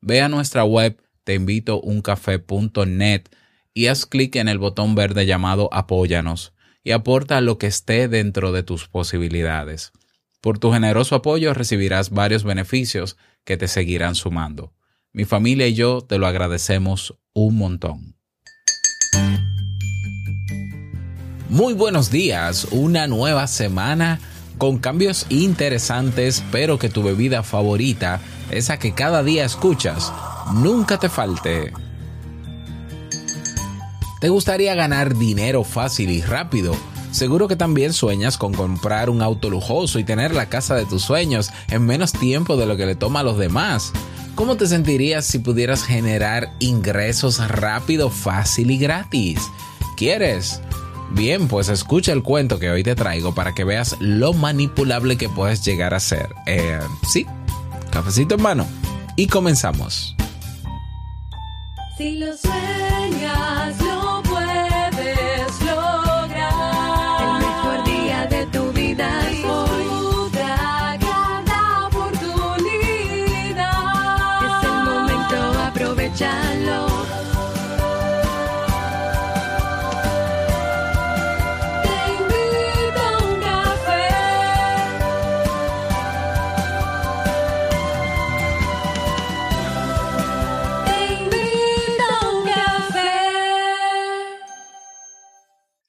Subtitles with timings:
[0.00, 3.24] Ve a nuestra web teinvitouncafé.net
[3.74, 8.52] y haz clic en el botón verde llamado Apóyanos y aporta lo que esté dentro
[8.52, 9.92] de tus posibilidades.
[10.40, 14.72] Por tu generoso apoyo recibirás varios beneficios que te seguirán sumando.
[15.12, 18.16] Mi familia y yo te lo agradecemos un montón.
[21.50, 24.18] Muy buenos días, una nueva semana
[24.56, 30.12] con cambios interesantes, pero que tu bebida favorita, esa que cada día escuchas,
[30.54, 31.72] nunca te falte.
[34.20, 36.76] ¿Te gustaría ganar dinero fácil y rápido?
[37.10, 41.02] Seguro que también sueñas con comprar un auto lujoso y tener la casa de tus
[41.02, 43.92] sueños en menos tiempo de lo que le toma a los demás.
[44.34, 49.40] ¿Cómo te sentirías si pudieras generar ingresos rápido, fácil y gratis?
[49.96, 50.60] ¿Quieres?
[51.12, 55.28] Bien, pues escucha el cuento que hoy te traigo para que veas lo manipulable que
[55.28, 56.34] puedes llegar a ser.
[56.46, 57.26] Eh, sí,
[57.90, 58.66] cafecito en mano.
[59.16, 60.16] Y comenzamos.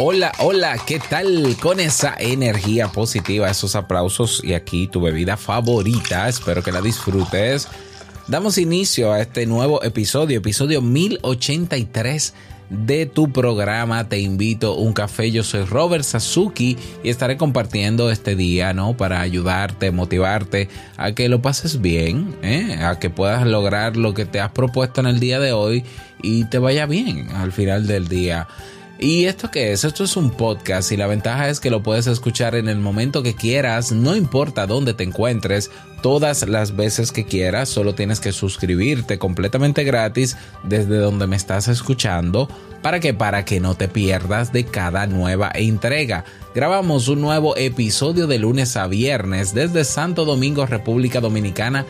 [0.00, 1.56] Hola, hola, ¿qué tal?
[1.60, 7.66] Con esa energía positiva, esos aplausos y aquí tu bebida favorita, espero que la disfrutes.
[8.28, 12.32] Damos inicio a este nuevo episodio, episodio 1083
[12.70, 15.32] de tu programa Te invito a un café.
[15.32, 18.96] Yo soy Robert Sasuki y estaré compartiendo este día, ¿no?
[18.96, 22.78] Para ayudarte, motivarte a que lo pases bien, ¿eh?
[22.80, 25.82] a que puedas lograr lo que te has propuesto en el día de hoy
[26.22, 28.46] y te vaya bien al final del día.
[29.00, 29.84] ¿Y esto qué es?
[29.84, 33.22] Esto es un podcast y la ventaja es que lo puedes escuchar en el momento
[33.22, 35.70] que quieras, no importa dónde te encuentres,
[36.02, 41.68] todas las veces que quieras, solo tienes que suscribirte completamente gratis desde donde me estás
[41.68, 42.48] escuchando.
[42.82, 46.24] ¿Para que Para que no te pierdas de cada nueva entrega.
[46.52, 51.86] Grabamos un nuevo episodio de lunes a viernes desde Santo Domingo, República Dominicana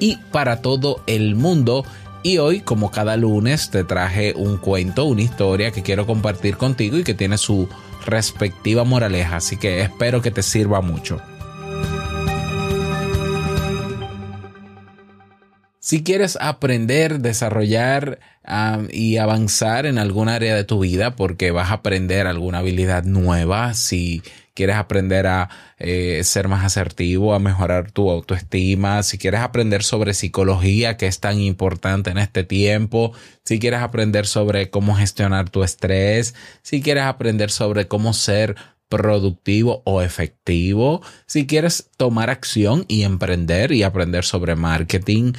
[0.00, 1.84] y para todo el mundo.
[2.22, 6.98] Y hoy, como cada lunes, te traje un cuento, una historia que quiero compartir contigo
[6.98, 7.68] y que tiene su
[8.04, 11.20] respectiva moraleja, así que espero que te sirva mucho.
[15.78, 18.18] Si quieres aprender, desarrollar
[18.90, 23.72] y avanzar en algún área de tu vida, porque vas a aprender alguna habilidad nueva,
[23.74, 24.22] si
[24.58, 25.48] quieres aprender a
[25.78, 31.20] eh, ser más asertivo, a mejorar tu autoestima, si quieres aprender sobre psicología, que es
[31.20, 33.12] tan importante en este tiempo,
[33.44, 38.56] si quieres aprender sobre cómo gestionar tu estrés, si quieres aprender sobre cómo ser
[38.88, 41.02] productivo o efectivo.
[41.26, 45.34] Si quieres tomar acción y emprender y aprender sobre marketing,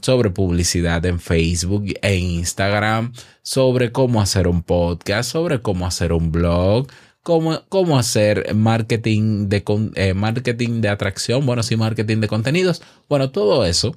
[0.00, 3.12] sobre publicidad en Facebook e Instagram,
[3.42, 6.88] sobre cómo hacer un podcast, sobre cómo hacer un blog,
[7.22, 9.64] cómo, cómo hacer marketing de,
[9.94, 13.96] eh, marketing de atracción, bueno, sí, marketing de contenidos, bueno, todo eso.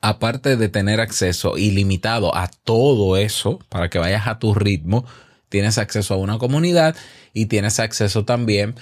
[0.00, 5.04] Aparte de tener acceso ilimitado a todo eso para que vayas a tu ritmo,
[5.48, 6.94] tienes acceso a una comunidad
[7.32, 8.76] y tienes acceso también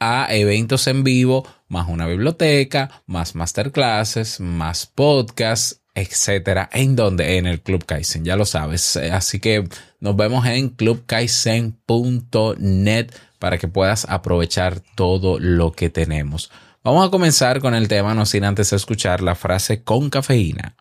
[0.00, 6.68] a eventos en vivo, más una biblioteca, más masterclasses, más podcasts, etcétera.
[6.72, 8.96] ¿En donde En el Club Kaizen, ya lo sabes.
[8.96, 9.68] Eh, Así que
[10.00, 16.50] nos vemos en clubkaizen.net para que puedas aprovechar todo lo que tenemos.
[16.84, 20.76] Vamos a comenzar con el tema, no sin antes escuchar la frase con cafeína.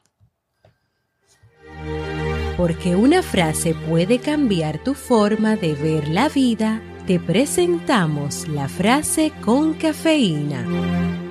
[2.58, 9.32] Porque una frase puede cambiar tu forma de ver la vida, te presentamos la frase
[9.42, 11.31] con cafeína.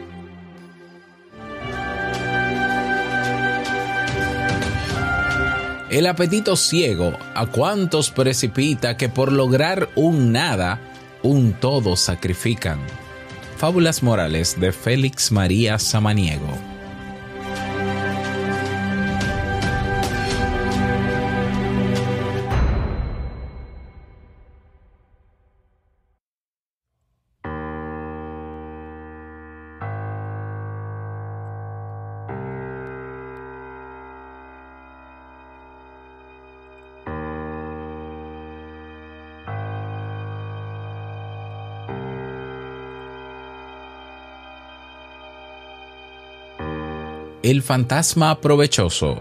[5.91, 10.79] El apetito ciego a cuantos precipita que por lograr un nada,
[11.25, 12.79] un todo sacrifican.
[13.57, 16.70] Fábulas Morales de Félix María Samaniego.
[47.43, 49.19] El fantasma provechoso.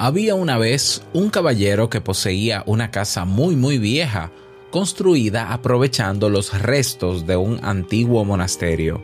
[0.00, 4.32] Había una vez un caballero que poseía una casa muy muy vieja,
[4.72, 9.00] construida aprovechando los restos de un antiguo monasterio.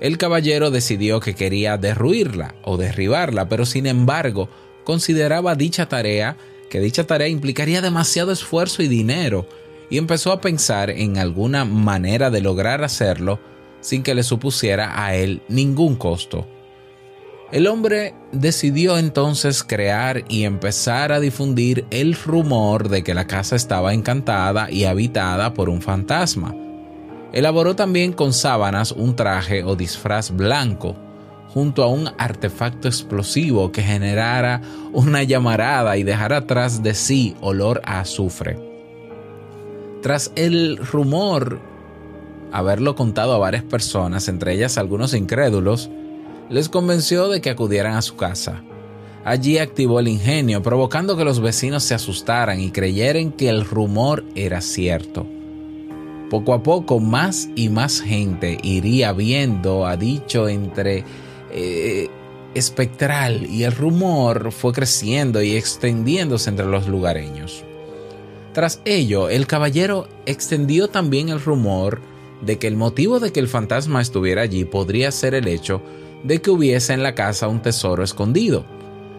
[0.00, 4.48] El caballero decidió que quería derruirla o derribarla, pero sin embargo
[4.82, 6.36] consideraba dicha tarea
[6.70, 9.46] que dicha tarea implicaría demasiado esfuerzo y dinero,
[9.90, 13.38] y empezó a pensar en alguna manera de lograr hacerlo
[13.80, 16.46] sin que le supusiera a él ningún costo.
[17.52, 23.54] El hombre decidió entonces crear y empezar a difundir el rumor de que la casa
[23.54, 26.56] estaba encantada y habitada por un fantasma.
[27.32, 30.96] Elaboró también con sábanas un traje o disfraz blanco,
[31.48, 34.62] junto a un artefacto explosivo que generara
[34.92, 38.65] una llamarada y dejara atrás de sí olor a azufre.
[40.06, 41.58] Tras el rumor
[42.52, 45.90] haberlo contado a varias personas, entre ellas algunos incrédulos,
[46.48, 48.62] les convenció de que acudieran a su casa.
[49.24, 54.22] Allí activó el ingenio, provocando que los vecinos se asustaran y creyeran que el rumor
[54.36, 55.26] era cierto.
[56.30, 61.02] Poco a poco más y más gente iría viendo a dicho entre
[61.50, 62.08] eh,
[62.54, 67.64] espectral y el rumor fue creciendo y extendiéndose entre los lugareños.
[68.56, 72.00] Tras ello, el caballero extendió también el rumor
[72.40, 75.82] de que el motivo de que el fantasma estuviera allí podría ser el hecho
[76.24, 78.64] de que hubiese en la casa un tesoro escondido.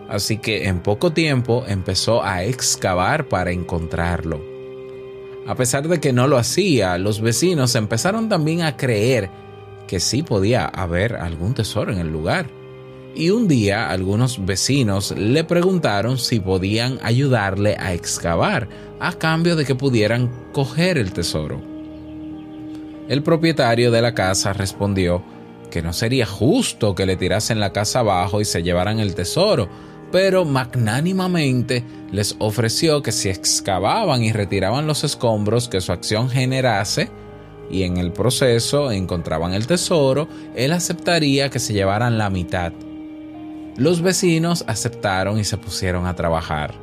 [0.10, 4.42] Así que en poco tiempo empezó a excavar para encontrarlo.
[5.46, 9.30] A pesar de que no lo hacía, los vecinos empezaron también a creer
[9.88, 12.50] que sí podía haber algún tesoro en el lugar.
[13.18, 18.70] Y un día algunos vecinos le preguntaron si podían ayudarle a excavar
[19.00, 21.60] a cambio de que pudieran coger el tesoro.
[23.10, 25.24] El propietario de la casa respondió
[25.72, 29.68] que no sería justo que le tirasen la casa abajo y se llevaran el tesoro,
[30.12, 37.10] pero magnánimamente les ofreció que si excavaban y retiraban los escombros que su acción generase,
[37.72, 42.74] y en el proceso encontraban el tesoro, él aceptaría que se llevaran la mitad.
[43.78, 46.74] Los vecinos aceptaron y se pusieron a trabajar.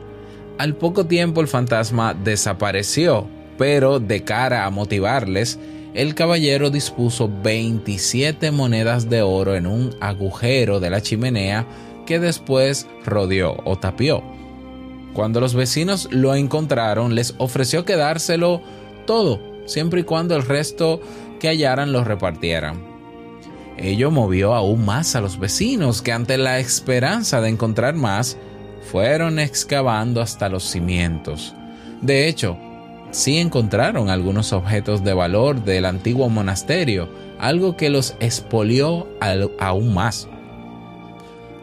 [0.59, 3.27] Al poco tiempo el fantasma desapareció,
[3.59, 5.59] pero de cara a motivarles,
[5.95, 11.67] el caballero dispuso 27 monedas de oro en un agujero de la chimenea
[12.07, 14.23] que después rodeó o tapió.
[15.15, 18.63] Cuando los vecinos lo encontraron, les ofreció quedárselo
[19.05, 21.01] todo, siempre y cuando el resto
[21.41, 22.94] que hallaran lo repartieran.
[23.77, 28.37] Ello movió aún más a los vecinos que ante la esperanza de encontrar más,
[28.91, 31.55] fueron excavando hasta los cimientos.
[32.01, 32.57] De hecho,
[33.11, 39.09] sí encontraron algunos objetos de valor del antiguo monasterio, algo que los expolió
[39.59, 40.29] aún más.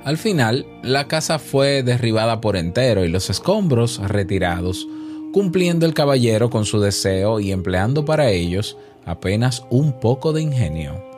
[0.03, 4.87] Al final, la casa fue derribada por entero y los escombros retirados,
[5.31, 11.10] cumpliendo el caballero con su deseo y empleando para ellos apenas un poco de ingenio.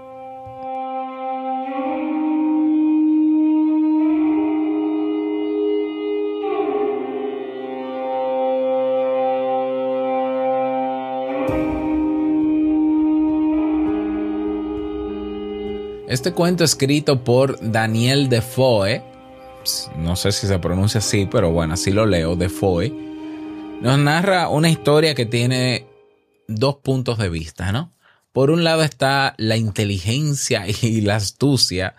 [16.13, 19.01] Este cuento escrito por Daniel Defoe,
[19.97, 22.93] no sé si se pronuncia así, pero bueno, así lo leo, Defoe,
[23.81, 25.87] nos narra una historia que tiene
[26.47, 27.95] dos puntos de vista, ¿no?
[28.31, 31.95] Por un lado está la inteligencia y la astucia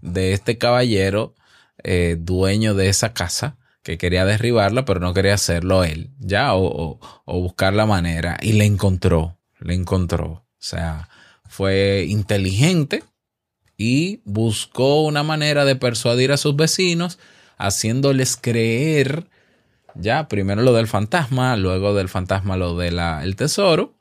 [0.00, 1.34] de este caballero,
[1.82, 6.66] eh, dueño de esa casa, que quería derribarla, pero no quería hacerlo él, ya, o,
[6.66, 10.24] o, o buscar la manera, y le encontró, le encontró.
[10.30, 11.08] O sea,
[11.48, 13.02] fue inteligente
[13.76, 17.18] y buscó una manera de persuadir a sus vecinos,
[17.58, 19.26] haciéndoles creer,
[19.94, 23.94] ya, primero lo del fantasma, luego del fantasma lo del tesoro,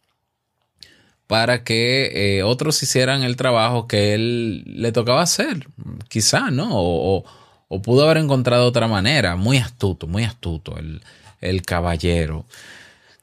[1.27, 5.67] para que eh, otros hicieran el trabajo que él le tocaba hacer,
[6.08, 6.75] quizá, ¿no?
[6.77, 7.25] O, o-
[7.67, 11.01] o pudo haber encontrado otra manera, muy astuto, muy astuto el,
[11.41, 12.46] el caballero.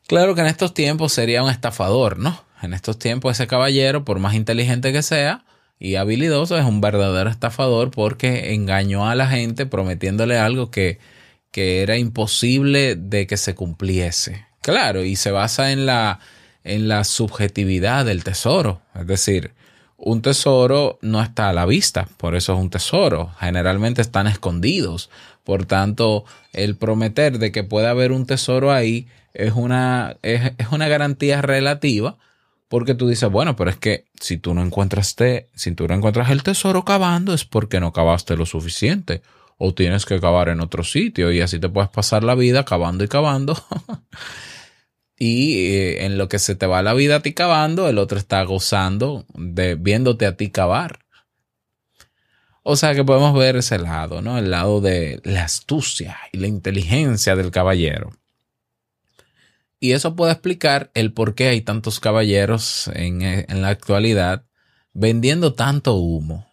[0.09, 2.43] Claro que en estos tiempos sería un estafador, ¿no?
[2.61, 5.45] En estos tiempos ese caballero, por más inteligente que sea
[5.79, 10.99] y habilidoso, es un verdadero estafador porque engañó a la gente prometiéndole algo que,
[11.51, 14.47] que era imposible de que se cumpliese.
[14.63, 16.21] Claro, y se basa en la,
[16.63, 18.81] en la subjetividad del tesoro.
[18.95, 19.55] Es decir,
[19.97, 23.31] un tesoro no está a la vista, por eso es un tesoro.
[23.39, 25.11] Generalmente están escondidos.
[25.45, 30.69] Por tanto, el prometer de que puede haber un tesoro ahí es una, es, es
[30.71, 32.19] una garantía relativa.
[32.73, 35.15] Porque tú dices, bueno, pero es que si tú no encuentras
[35.55, 39.21] si tú no encuentras el tesoro cavando, es porque no cavaste lo suficiente.
[39.59, 43.05] O tienes que cavar en otro sitio y así te puedes pasar la vida cavando
[43.05, 43.63] y cavando.
[45.19, 48.17] y eh, en lo que se te va la vida a ti cavando, el otro
[48.17, 51.01] está gozando de viéndote a ti cavar.
[52.63, 54.39] O sea que podemos ver ese lado, ¿no?
[54.39, 58.13] El lado de la astucia y la inteligencia del caballero.
[59.83, 64.45] Y eso puede explicar el por qué hay tantos caballeros en, eh, en la actualidad
[64.93, 66.47] vendiendo tanto humo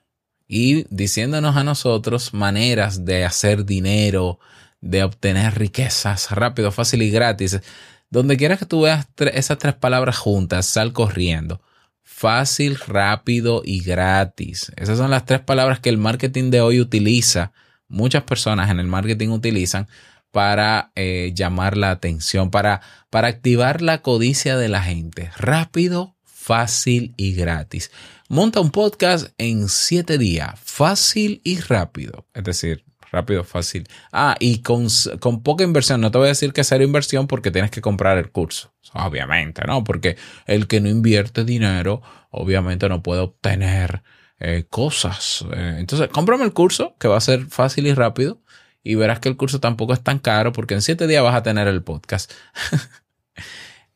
[0.48, 4.39] y diciéndonos a nosotros maneras de hacer dinero,
[4.81, 7.62] de obtener riquezas rápido, fácil y gratis.
[8.09, 11.62] Donde quieras que tú veas esas tres palabras juntas, sal corriendo.
[12.01, 14.71] Fácil, rápido y gratis.
[14.75, 17.51] Esas son las tres palabras que el marketing de hoy utiliza.
[17.89, 19.88] Muchas personas en el marketing utilizan
[20.31, 25.31] para eh, llamar la atención, para, para activar la codicia de la gente.
[25.38, 27.91] Rápido, fácil y gratis.
[28.27, 32.25] Monta un podcast en siete días, fácil y rápido.
[32.33, 33.88] Es decir, rápido, fácil.
[34.12, 34.88] Ah, y con,
[35.19, 36.01] con poca inversión.
[36.01, 38.74] No te voy a decir que cero inversión porque tienes que comprar el curso.
[38.93, 39.83] Obviamente, ¿no?
[39.83, 44.03] Porque el que no invierte dinero, obviamente no puede obtener
[44.39, 45.45] eh, cosas.
[45.53, 48.41] Eh, entonces, cómprame el curso, que va a ser fácil y rápido.
[48.83, 51.43] Y verás que el curso tampoco es tan caro porque en siete días vas a
[51.43, 52.31] tener el podcast.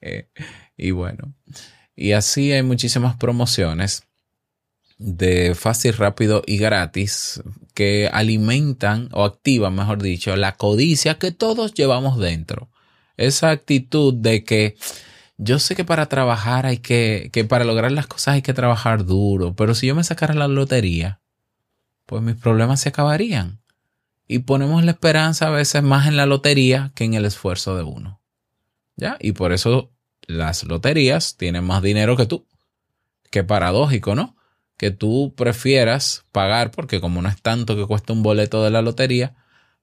[0.06, 0.28] Eh,
[0.76, 1.34] y bueno,
[1.96, 4.04] y así hay muchísimas promociones
[4.98, 7.42] de fácil, rápido y gratis
[7.74, 12.70] que alimentan o activan, mejor dicho, la codicia que todos llevamos dentro.
[13.18, 14.76] Esa actitud de que
[15.38, 19.06] yo sé que para trabajar hay que, que para lograr las cosas hay que trabajar
[19.06, 21.22] duro, pero si yo me sacara la lotería,
[22.06, 23.63] pues mis problemas se acabarían.
[24.34, 27.84] Y ponemos la esperanza a veces más en la lotería que en el esfuerzo de
[27.84, 28.20] uno.
[28.96, 29.16] ¿Ya?
[29.20, 29.92] Y por eso
[30.26, 32.48] las loterías tienen más dinero que tú.
[33.30, 34.36] Qué paradójico, ¿no?
[34.76, 38.82] Que tú prefieras pagar, porque como no es tanto que cuesta un boleto de la
[38.82, 39.36] lotería,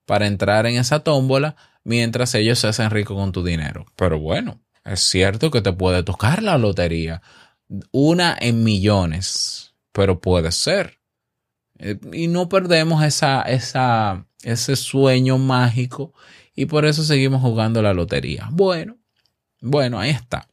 [0.05, 1.55] para entrar en esa tómbola,
[1.85, 3.85] mientras ellos se hacen ricos con tu dinero.
[3.95, 7.21] Pero bueno, es cierto que te puede tocar la lotería.
[7.91, 10.99] Una en millones, pero puede ser.
[11.79, 16.13] Eh, Y no perdemos esa, esa, ese sueño mágico
[16.55, 18.49] y por eso seguimos jugando la lotería.
[18.51, 18.97] Bueno,
[19.59, 20.47] bueno, ahí está.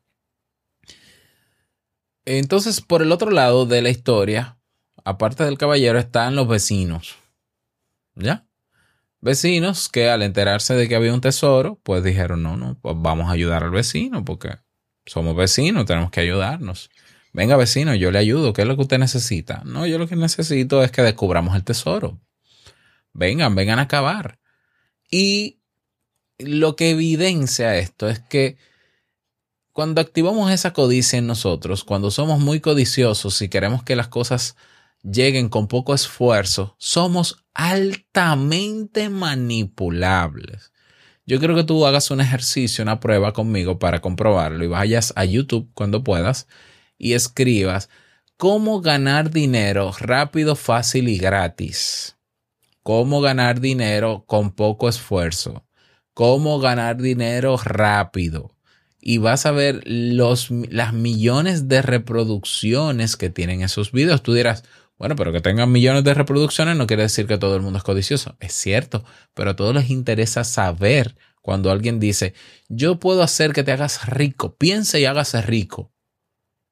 [2.25, 4.59] Entonces, por el otro lado de la historia,
[5.05, 7.17] aparte del caballero, están los vecinos.
[8.15, 8.47] ¿Ya?
[9.21, 13.29] Vecinos que al enterarse de que había un tesoro, pues dijeron, no, no, pues vamos
[13.29, 14.59] a ayudar al vecino porque
[15.07, 16.91] somos vecinos, tenemos que ayudarnos.
[17.33, 18.53] Venga, vecino, yo le ayudo.
[18.53, 19.63] ¿Qué es lo que usted necesita?
[19.65, 22.21] No, yo lo que necesito es que descubramos el tesoro.
[23.19, 24.39] Vengan, vengan a acabar.
[25.11, 25.59] Y
[26.39, 28.57] lo que evidencia esto es que
[29.73, 34.57] cuando activamos esa codicia en nosotros, cuando somos muy codiciosos y queremos que las cosas
[35.03, 40.73] lleguen con poco esfuerzo, somos altamente manipulables.
[41.27, 45.25] Yo quiero que tú hagas un ejercicio, una prueba conmigo para comprobarlo y vayas a
[45.25, 46.47] YouTube cuando puedas
[46.97, 47.89] y escribas
[48.37, 52.18] cómo ganar dinero rápido, fácil y gratis.
[52.83, 55.67] Cómo ganar dinero con poco esfuerzo.
[56.15, 58.55] Cómo ganar dinero rápido.
[59.01, 64.23] Y vas a ver los, las millones de reproducciones que tienen esos videos.
[64.23, 64.65] Tú dirás,
[64.99, 67.85] bueno, pero que tengan millones de reproducciones no quiere decir que todo el mundo es
[67.85, 68.37] codicioso.
[68.41, 72.35] Es cierto, pero a todos les interesa saber cuando alguien dice,
[72.69, 75.93] yo puedo hacer que te hagas rico, piensa y hágase rico.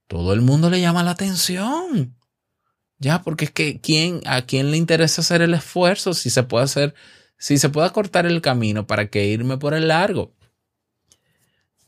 [0.09, 2.17] Todo el mundo le llama la atención.
[2.99, 6.65] Ya, porque es que ¿quién, a quién le interesa hacer el esfuerzo si se puede
[6.65, 6.95] hacer,
[7.39, 10.33] si se puede cortar el camino para que irme por el largo.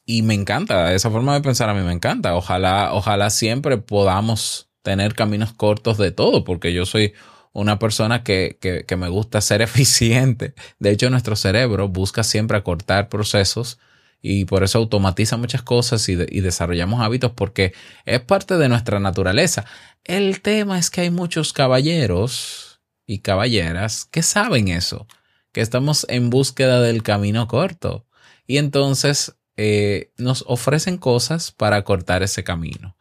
[0.04, 2.34] Y me encanta, esa forma de pensar a mí me encanta.
[2.34, 7.12] Ojalá, ojalá siempre podamos tener caminos cortos de todo, porque yo soy
[7.52, 10.54] una persona que, que, que me gusta ser eficiente.
[10.78, 13.78] De hecho, nuestro cerebro busca siempre acortar procesos
[14.20, 17.72] y por eso automatiza muchas cosas y, de- y desarrollamos hábitos porque
[18.04, 19.64] es parte de nuestra naturaleza.
[20.04, 25.06] El tema es que hay muchos caballeros y caballeras que saben eso,
[25.52, 28.06] que estamos en búsqueda del camino corto
[28.46, 32.96] y entonces eh, nos ofrecen cosas para cortar ese camino.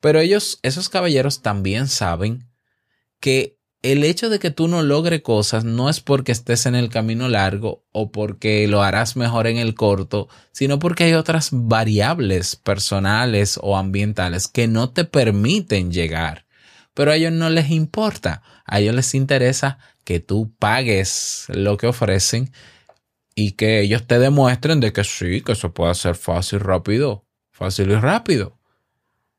[0.00, 2.48] Pero ellos, esos caballeros también saben
[3.20, 6.88] que el hecho de que tú no logres cosas no es porque estés en el
[6.88, 12.54] camino largo o porque lo harás mejor en el corto, sino porque hay otras variables
[12.54, 16.46] personales o ambientales que no te permiten llegar.
[16.94, 21.88] Pero a ellos no les importa, a ellos les interesa que tú pagues lo que
[21.88, 22.52] ofrecen
[23.34, 27.90] y que ellos te demuestren de que sí, que eso puede ser fácil, rápido, fácil
[27.90, 28.58] y rápido.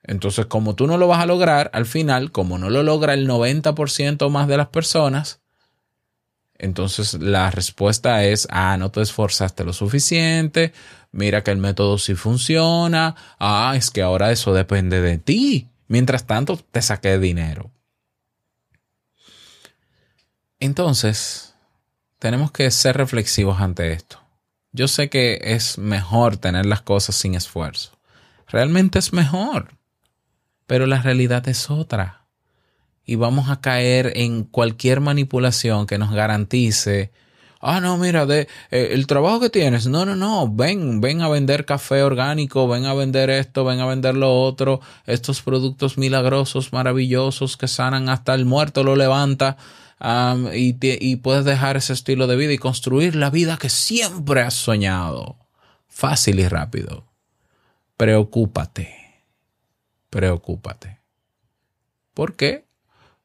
[0.03, 3.27] Entonces, como tú no lo vas a lograr, al final, como no lo logra el
[3.27, 5.39] 90% más de las personas,
[6.57, 10.73] entonces la respuesta es, ah, no te esforzaste lo suficiente,
[11.11, 15.69] mira que el método sí funciona, ah, es que ahora eso depende de ti.
[15.87, 17.71] Mientras tanto, te saqué dinero.
[20.59, 21.55] Entonces,
[22.19, 24.19] tenemos que ser reflexivos ante esto.
[24.71, 27.91] Yo sé que es mejor tener las cosas sin esfuerzo.
[28.47, 29.71] Realmente es mejor.
[30.73, 32.25] Pero la realidad es otra.
[33.05, 37.11] Y vamos a caer en cualquier manipulación que nos garantice.
[37.61, 39.85] Ah, no, mira, de, eh, el trabajo que tienes.
[39.85, 40.51] No, no, no.
[40.51, 44.81] Ven, ven a vender café orgánico, ven a vender esto, ven a vender lo otro.
[45.05, 49.57] Estos productos milagrosos, maravillosos que sanan hasta el muerto, lo levanta.
[49.99, 54.41] am, y, y puedes dejar ese estilo de vida y construir la vida que siempre
[54.41, 55.37] has soñado.
[55.87, 57.05] Fácil y rápido.
[57.95, 59.02] Preocúpate
[60.13, 60.99] preocúpate.
[62.13, 62.65] ¿Por qué?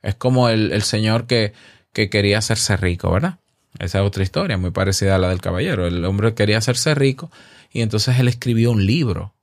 [0.00, 1.52] Es como el, el señor que,
[1.92, 3.40] que quería hacerse rico, ¿verdad?
[3.78, 5.87] Esa es otra historia muy parecida a la del caballero.
[5.87, 7.31] El hombre quería hacerse rico
[7.70, 9.35] y entonces él escribió un libro.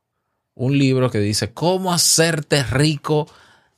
[0.56, 3.28] Un libro que dice cómo hacerte rico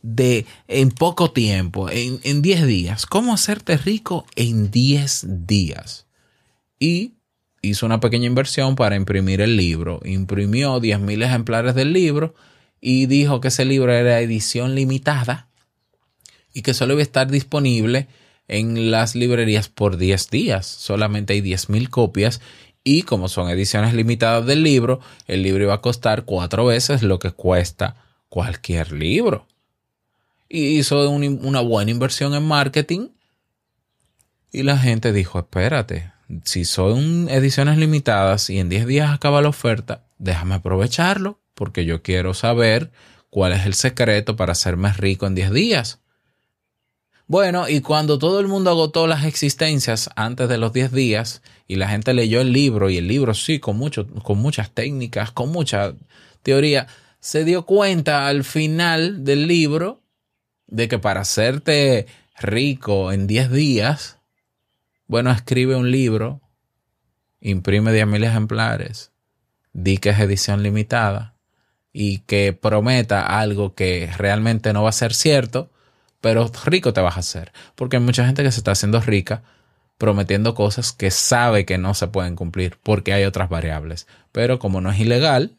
[0.01, 3.06] de en poco tiempo, en, en 10 días.
[3.06, 6.08] Cómo hacerte rico en 10 días.
[6.80, 7.15] Y
[7.62, 9.99] hizo una pequeña inversión para imprimir el libro.
[10.06, 12.34] Imprimió 10.000 ejemplares del libro
[12.81, 15.47] y dijo que ese libro era edición limitada
[16.53, 18.07] y que solo iba a estar disponible
[18.47, 20.65] en las librerías por 10 días.
[20.65, 22.41] Solamente hay 10.000 copias
[22.83, 27.19] y como son ediciones limitadas del libro, el libro iba a costar cuatro veces lo
[27.19, 27.95] que cuesta
[28.29, 29.47] cualquier libro.
[30.49, 33.09] Y hizo un- una buena inversión en marketing
[34.51, 36.11] y la gente dijo, espérate,
[36.45, 42.03] si son ediciones limitadas y en 10 días acaba la oferta, déjame aprovecharlo porque yo
[42.03, 42.91] quiero saber
[43.31, 45.99] cuál es el secreto para hacerme rico en 10 días.
[47.25, 51.75] Bueno, y cuando todo el mundo agotó las existencias antes de los 10 días y
[51.75, 55.51] la gente leyó el libro y el libro sí, con, mucho, con muchas técnicas, con
[55.51, 55.95] mucha
[56.43, 56.85] teoría,
[57.19, 60.03] se dio cuenta al final del libro
[60.67, 62.05] de que para hacerte
[62.39, 64.19] rico en 10 días,
[65.07, 66.39] bueno, escribe un libro,
[67.41, 69.11] imprime 10.000 ejemplares,
[69.73, 71.37] di que es edición limitada
[71.99, 75.71] y que prometa algo que realmente no va a ser cierto,
[76.21, 77.51] pero rico te vas a hacer.
[77.73, 79.41] Porque hay mucha gente que se está haciendo rica
[79.97, 84.05] prometiendo cosas que sabe que no se pueden cumplir porque hay otras variables.
[84.31, 85.57] Pero como no es ilegal,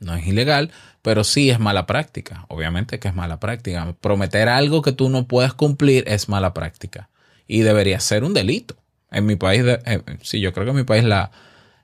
[0.00, 2.44] no es ilegal, pero sí es mala práctica.
[2.48, 3.94] Obviamente que es mala práctica.
[4.00, 7.08] Prometer algo que tú no puedes cumplir es mala práctica.
[7.46, 8.74] Y debería ser un delito.
[9.12, 11.30] En mi país, eh, sí, yo creo que en mi país la,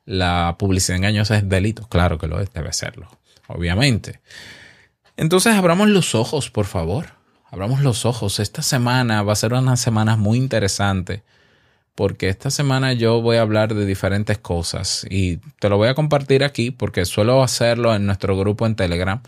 [0.05, 1.87] la publicidad engañosa es delito.
[1.89, 3.20] Claro que lo es, debe serlo.
[3.55, 4.21] Obviamente.
[5.17, 7.07] Entonces abramos los ojos, por favor.
[7.51, 8.39] Abramos los ojos.
[8.39, 11.25] Esta semana va a ser una semana muy interesante
[11.95, 15.95] porque esta semana yo voy a hablar de diferentes cosas y te lo voy a
[15.95, 19.21] compartir aquí porque suelo hacerlo en nuestro grupo en Telegram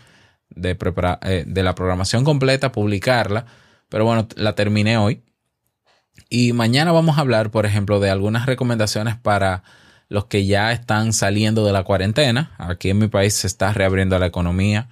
[0.49, 0.77] de,
[1.21, 3.45] eh, de la programación completa, publicarla,
[3.89, 5.21] pero bueno, la terminé hoy.
[6.29, 9.63] Y mañana vamos a hablar, por ejemplo, de algunas recomendaciones para
[10.09, 12.51] los que ya están saliendo de la cuarentena.
[12.57, 14.89] Aquí en mi país se está reabriendo la economía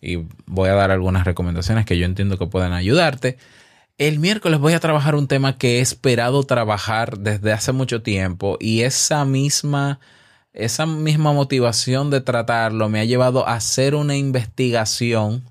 [0.00, 3.38] y voy a dar algunas recomendaciones que yo entiendo que pueden ayudarte.
[3.98, 8.56] El miércoles voy a trabajar un tema que he esperado trabajar desde hace mucho tiempo
[8.58, 10.00] y esa misma,
[10.54, 15.44] esa misma motivación de tratarlo me ha llevado a hacer una investigación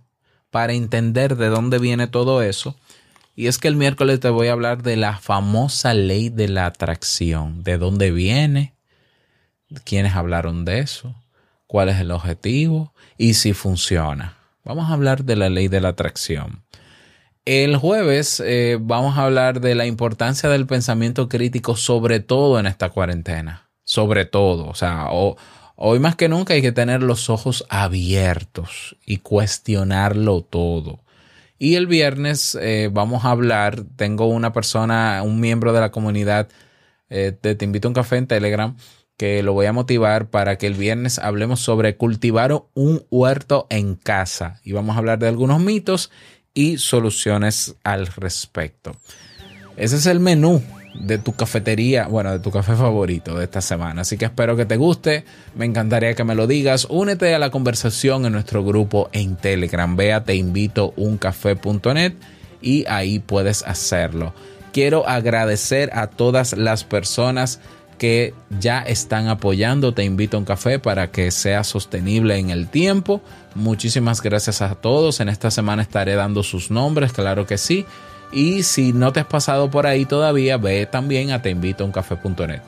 [0.49, 2.75] para entender de dónde viene todo eso.
[3.35, 6.65] Y es que el miércoles te voy a hablar de la famosa ley de la
[6.65, 8.73] atracción, de dónde viene,
[9.83, 11.15] quiénes hablaron de eso,
[11.67, 14.37] cuál es el objetivo y si funciona.
[14.63, 16.63] Vamos a hablar de la ley de la atracción.
[17.45, 22.67] El jueves eh, vamos a hablar de la importancia del pensamiento crítico, sobre todo en
[22.67, 23.69] esta cuarentena.
[23.83, 24.67] Sobre todo.
[24.67, 25.07] O sea,
[25.75, 30.99] hoy más que nunca hay que tener los ojos abiertos y cuestionarlo todo.
[31.57, 36.47] Y el viernes eh, vamos a hablar, tengo una persona, un miembro de la comunidad
[37.09, 38.75] eh, Te invito a un café en Telegram,
[39.19, 43.95] que lo voy a motivar para que el viernes hablemos sobre cultivar un huerto en
[43.95, 44.61] casa.
[44.63, 46.09] Y vamos a hablar de algunos mitos
[46.53, 48.95] y soluciones al respecto.
[49.75, 50.63] Ese es el menú
[51.01, 54.03] de tu cafetería, bueno, de tu café favorito de esta semana.
[54.03, 55.25] Así que espero que te guste.
[55.53, 56.87] Me encantaría que me lo digas.
[56.89, 59.97] Únete a la conversación en nuestro grupo en Telegram.
[59.97, 62.13] Ve a teinvitouncafé.net
[62.61, 64.33] y ahí puedes hacerlo.
[64.71, 67.59] Quiero agradecer a todas las personas
[67.99, 72.67] que ya están apoyando Te invito a un café para que sea sostenible en el
[72.67, 73.21] tiempo.
[73.53, 75.19] Muchísimas gracias a todos.
[75.19, 77.85] En esta semana estaré dando sus nombres, claro que sí.
[78.31, 82.61] Y si no te has pasado por ahí todavía, ve también a teinvitouncafé.net.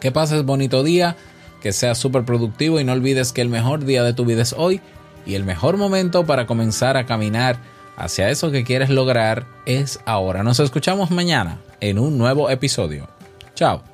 [0.00, 1.16] Que pases bonito día,
[1.62, 4.54] que seas súper productivo y no olvides que el mejor día de tu vida es
[4.56, 4.80] hoy
[5.24, 7.58] y el mejor momento para comenzar a caminar
[7.96, 10.42] hacia eso que quieres lograr es ahora.
[10.42, 13.08] Nos escuchamos mañana en un nuevo episodio.
[13.54, 13.91] Chao.